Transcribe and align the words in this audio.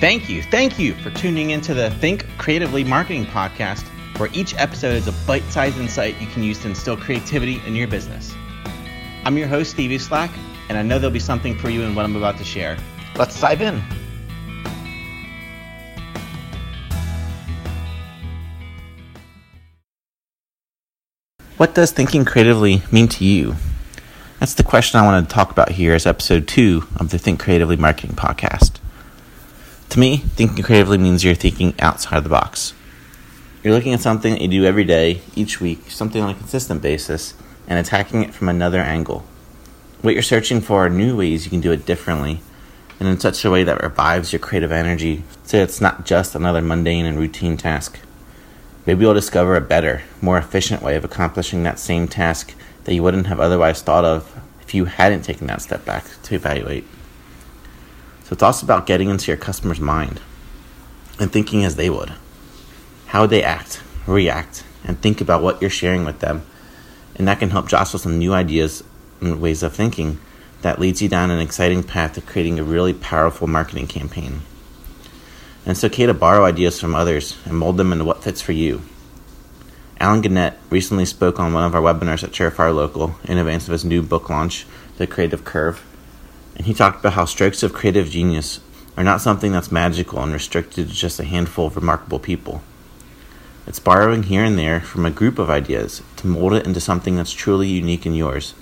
Thank 0.00 0.30
you, 0.30 0.42
thank 0.42 0.78
you 0.78 0.94
for 0.94 1.10
tuning 1.10 1.50
into 1.50 1.74
the 1.74 1.90
Think 1.90 2.26
Creatively 2.38 2.82
Marketing 2.82 3.26
Podcast, 3.26 3.86
where 4.18 4.30
each 4.32 4.54
episode 4.56 4.94
is 4.94 5.06
a 5.06 5.12
bite 5.26 5.42
sized 5.50 5.76
insight 5.76 6.18
you 6.18 6.26
can 6.28 6.42
use 6.42 6.58
to 6.60 6.68
instill 6.68 6.96
creativity 6.96 7.60
in 7.66 7.76
your 7.76 7.86
business. 7.86 8.34
I'm 9.26 9.36
your 9.36 9.46
host, 9.46 9.72
Stevie 9.72 9.98
Slack, 9.98 10.30
and 10.70 10.78
I 10.78 10.82
know 10.82 10.98
there'll 10.98 11.12
be 11.12 11.18
something 11.18 11.54
for 11.58 11.68
you 11.68 11.82
in 11.82 11.94
what 11.94 12.06
I'm 12.06 12.16
about 12.16 12.38
to 12.38 12.44
share. 12.44 12.78
Let's 13.16 13.38
dive 13.38 13.60
in. 13.60 13.82
What 21.58 21.74
does 21.74 21.92
thinking 21.92 22.24
creatively 22.24 22.80
mean 22.90 23.08
to 23.08 23.24
you? 23.26 23.56
That's 24.38 24.54
the 24.54 24.62
question 24.62 24.98
I 24.98 25.04
want 25.04 25.28
to 25.28 25.34
talk 25.34 25.50
about 25.50 25.72
here 25.72 25.92
as 25.92 26.06
episode 26.06 26.48
two 26.48 26.84
of 26.96 27.10
the 27.10 27.18
Think 27.18 27.38
Creatively 27.38 27.76
Marketing 27.76 28.16
Podcast. 28.16 28.79
To 29.90 29.98
me, 29.98 30.18
thinking 30.18 30.62
creatively 30.62 30.98
means 30.98 31.24
you're 31.24 31.34
thinking 31.34 31.74
outside 31.80 32.22
the 32.22 32.28
box. 32.28 32.74
You're 33.64 33.74
looking 33.74 33.92
at 33.92 34.00
something 34.00 34.32
that 34.32 34.40
you 34.40 34.46
do 34.46 34.64
every 34.64 34.84
day, 34.84 35.20
each 35.34 35.60
week, 35.60 35.90
something 35.90 36.22
on 36.22 36.30
a 36.30 36.34
consistent 36.34 36.80
basis, 36.80 37.34
and 37.66 37.76
attacking 37.76 38.22
it 38.22 38.32
from 38.32 38.48
another 38.48 38.78
angle. 38.78 39.24
What 40.00 40.14
you're 40.14 40.22
searching 40.22 40.60
for 40.60 40.86
are 40.86 40.88
new 40.88 41.16
ways 41.16 41.44
you 41.44 41.50
can 41.50 41.60
do 41.60 41.72
it 41.72 41.86
differently, 41.86 42.40
and 43.00 43.08
in 43.08 43.18
such 43.18 43.44
a 43.44 43.50
way 43.50 43.64
that 43.64 43.82
revives 43.82 44.32
your 44.32 44.38
creative 44.38 44.70
energy 44.70 45.24
so 45.42 45.56
it's 45.56 45.80
not 45.80 46.06
just 46.06 46.36
another 46.36 46.62
mundane 46.62 47.04
and 47.04 47.18
routine 47.18 47.56
task. 47.56 47.98
Maybe 48.86 49.00
you'll 49.00 49.14
discover 49.14 49.56
a 49.56 49.60
better, 49.60 50.02
more 50.22 50.38
efficient 50.38 50.82
way 50.82 50.94
of 50.94 51.04
accomplishing 51.04 51.64
that 51.64 51.80
same 51.80 52.06
task 52.06 52.54
that 52.84 52.94
you 52.94 53.02
wouldn't 53.02 53.26
have 53.26 53.40
otherwise 53.40 53.82
thought 53.82 54.04
of 54.04 54.40
if 54.60 54.72
you 54.72 54.84
hadn't 54.84 55.22
taken 55.22 55.48
that 55.48 55.62
step 55.62 55.84
back 55.84 56.04
to 56.22 56.36
evaluate. 56.36 56.84
So 58.30 58.34
it's 58.34 58.44
also 58.44 58.64
about 58.64 58.86
getting 58.86 59.10
into 59.10 59.26
your 59.26 59.36
customer's 59.36 59.80
mind 59.80 60.20
and 61.18 61.32
thinking 61.32 61.64
as 61.64 61.74
they 61.74 61.90
would. 61.90 62.12
How 63.06 63.22
would 63.22 63.30
they 63.30 63.42
act, 63.42 63.82
react, 64.06 64.62
and 64.84 64.96
think 65.02 65.20
about 65.20 65.42
what 65.42 65.60
you're 65.60 65.68
sharing 65.68 66.04
with 66.04 66.20
them? 66.20 66.46
And 67.16 67.26
that 67.26 67.40
can 67.40 67.50
help 67.50 67.66
jostle 67.66 67.98
some 67.98 68.20
new 68.20 68.32
ideas 68.32 68.84
and 69.20 69.40
ways 69.40 69.64
of 69.64 69.74
thinking 69.74 70.20
that 70.62 70.78
leads 70.78 71.02
you 71.02 71.08
down 71.08 71.32
an 71.32 71.40
exciting 71.40 71.82
path 71.82 72.12
to 72.12 72.20
creating 72.20 72.60
a 72.60 72.62
really 72.62 72.94
powerful 72.94 73.48
marketing 73.48 73.88
campaign. 73.88 74.42
And 75.64 75.72
it's 75.72 75.82
okay 75.82 76.06
to 76.06 76.14
borrow 76.14 76.44
ideas 76.44 76.78
from 76.78 76.94
others 76.94 77.36
and 77.44 77.58
mold 77.58 77.78
them 77.78 77.90
into 77.90 78.04
what 78.04 78.22
fits 78.22 78.40
for 78.40 78.52
you. 78.52 78.82
Allen 79.98 80.20
Gannett 80.20 80.56
recently 80.70 81.04
spoke 81.04 81.40
on 81.40 81.52
one 81.52 81.64
of 81.64 81.74
our 81.74 81.82
webinars 81.82 82.22
at 82.22 82.30
Surefire 82.30 82.72
Local 82.72 83.16
in 83.24 83.38
advance 83.38 83.66
of 83.66 83.72
his 83.72 83.84
new 83.84 84.02
book 84.02 84.30
launch, 84.30 84.66
The 84.98 85.08
Creative 85.08 85.44
Curve. 85.44 85.84
And 86.60 86.66
he 86.66 86.74
talked 86.74 87.00
about 87.00 87.14
how 87.14 87.24
strokes 87.24 87.62
of 87.62 87.72
creative 87.72 88.10
genius 88.10 88.60
are 88.94 89.02
not 89.02 89.22
something 89.22 89.50
that's 89.50 89.72
magical 89.72 90.22
and 90.22 90.30
restricted 90.30 90.88
to 90.88 90.94
just 90.94 91.18
a 91.18 91.24
handful 91.24 91.68
of 91.68 91.74
remarkable 91.74 92.18
people. 92.18 92.60
It's 93.66 93.78
borrowing 93.78 94.24
here 94.24 94.44
and 94.44 94.58
there 94.58 94.82
from 94.82 95.06
a 95.06 95.10
group 95.10 95.38
of 95.38 95.48
ideas 95.48 96.02
to 96.16 96.26
mold 96.26 96.52
it 96.52 96.66
into 96.66 96.78
something 96.78 97.16
that's 97.16 97.32
truly 97.32 97.66
unique 97.66 98.04
and 98.04 98.14
yours. 98.14 98.52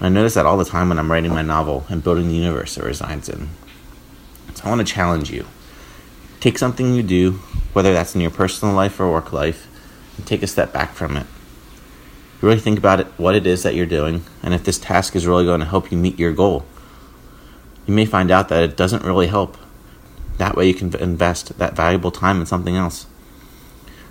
I 0.00 0.08
notice 0.08 0.34
that 0.34 0.46
all 0.46 0.56
the 0.56 0.64
time 0.64 0.88
when 0.88 0.98
I'm 0.98 1.12
writing 1.12 1.30
my 1.30 1.42
novel 1.42 1.86
and 1.88 2.02
building 2.02 2.26
the 2.26 2.34
universe 2.34 2.76
it 2.76 2.82
resides 2.82 3.28
in. 3.28 3.50
So 4.54 4.64
I 4.64 4.70
want 4.70 4.84
to 4.84 4.92
challenge 4.92 5.30
you. 5.30 5.46
Take 6.40 6.58
something 6.58 6.92
you 6.92 7.04
do, 7.04 7.34
whether 7.72 7.92
that's 7.92 8.16
in 8.16 8.20
your 8.20 8.32
personal 8.32 8.74
life 8.74 8.98
or 8.98 9.12
work 9.12 9.32
life, 9.32 9.68
and 10.16 10.26
take 10.26 10.42
a 10.42 10.48
step 10.48 10.72
back 10.72 10.94
from 10.94 11.16
it. 11.16 11.28
Really 12.40 12.58
think 12.58 12.80
about 12.80 12.98
it, 12.98 13.06
what 13.16 13.36
it 13.36 13.46
is 13.46 13.62
that 13.62 13.76
you're 13.76 13.86
doing, 13.86 14.24
and 14.42 14.52
if 14.52 14.64
this 14.64 14.80
task 14.80 15.14
is 15.14 15.24
really 15.24 15.44
going 15.44 15.60
to 15.60 15.66
help 15.66 15.92
you 15.92 15.98
meet 15.98 16.18
your 16.18 16.32
goal. 16.32 16.66
You 17.86 17.94
may 17.94 18.04
find 18.04 18.30
out 18.30 18.48
that 18.48 18.64
it 18.64 18.76
doesn't 18.76 19.04
really 19.04 19.28
help. 19.28 19.56
That 20.38 20.56
way, 20.56 20.66
you 20.66 20.74
can 20.74 20.94
invest 20.96 21.56
that 21.58 21.76
valuable 21.76 22.10
time 22.10 22.40
in 22.40 22.46
something 22.46 22.76
else. 22.76 23.06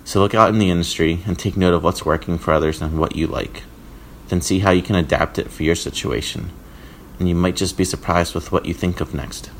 So, 0.04 0.20
look 0.20 0.34
out 0.34 0.48
in 0.48 0.58
the 0.58 0.70
industry 0.70 1.20
and 1.26 1.38
take 1.38 1.56
note 1.56 1.74
of 1.74 1.84
what's 1.84 2.06
working 2.06 2.38
for 2.38 2.52
others 2.52 2.80
and 2.80 2.98
what 2.98 3.16
you 3.16 3.26
like. 3.26 3.64
Then, 4.28 4.40
see 4.40 4.60
how 4.60 4.70
you 4.70 4.82
can 4.82 4.96
adapt 4.96 5.38
it 5.38 5.50
for 5.50 5.62
your 5.62 5.74
situation. 5.74 6.50
And 7.18 7.28
you 7.28 7.34
might 7.34 7.56
just 7.56 7.76
be 7.76 7.84
surprised 7.84 8.34
with 8.34 8.50
what 8.50 8.66
you 8.66 8.74
think 8.74 9.00
of 9.00 9.14
next. 9.14 9.50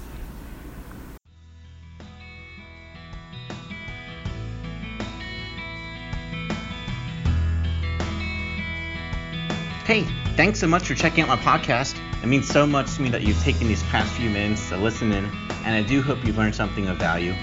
Hey, 9.84 10.05
thanks 10.37 10.61
so 10.61 10.67
much 10.67 10.87
for 10.87 10.95
checking 10.95 11.25
out 11.25 11.29
my 11.29 11.37
podcast. 11.37 11.99
It 12.23 12.27
means 12.27 12.47
so 12.47 12.67
much 12.67 12.95
to 12.97 13.03
me 13.03 13.09
that 13.09 13.23
you've 13.23 13.41
taken 13.41 13.67
these 13.69 13.83
past 13.85 14.13
few 14.13 14.29
minutes 14.29 14.69
to 14.69 14.77
listen 14.77 15.11
in, 15.13 15.25
and 15.65 15.75
I 15.75 15.83
do 15.83 16.03
hope 16.03 16.25
you've 16.25 16.37
learned 16.37 16.55
something 16.55 16.89
of 16.89 16.99
value. 16.99 17.35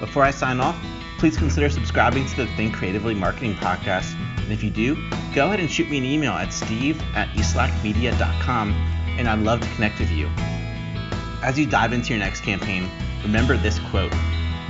Before 0.00 0.24
I 0.24 0.30
sign 0.30 0.58
off, 0.58 0.82
please 1.18 1.36
consider 1.36 1.68
subscribing 1.68 2.26
to 2.26 2.36
the 2.36 2.46
Think 2.56 2.74
Creatively 2.74 3.14
Marketing 3.14 3.54
Podcast. 3.54 4.14
And 4.38 4.50
if 4.50 4.62
you 4.62 4.70
do, 4.70 4.96
go 5.34 5.46
ahead 5.46 5.60
and 5.60 5.70
shoot 5.70 5.90
me 5.90 5.98
an 5.98 6.04
email 6.04 6.32
at 6.32 6.52
steve 6.52 7.02
at 7.14 7.28
eslackmedia.com, 7.30 8.72
and 9.18 9.28
I'd 9.28 9.40
love 9.40 9.60
to 9.60 9.68
connect 9.74 9.98
with 9.98 10.10
you. 10.10 10.30
As 11.42 11.58
you 11.58 11.66
dive 11.66 11.92
into 11.92 12.10
your 12.14 12.18
next 12.18 12.40
campaign, 12.40 12.88
remember 13.22 13.58
this 13.58 13.78
quote 13.90 14.12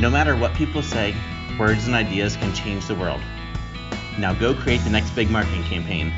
No 0.01 0.11
matter 0.11 0.35
what 0.37 0.53
people 0.55 0.83
say, 0.83 1.15
words 1.59 1.87
and 1.87 1.95
ideas 1.95 2.37
can 2.37 2.53
change 2.55 2.87
the 2.87 2.97
world. 2.97 3.21
Now 4.19 4.35
go 4.35 4.53
create 4.53 4.83
the 4.83 4.91
next 4.91 5.11
big 5.11 5.31
marketing 5.31 5.63
campaign 5.63 6.13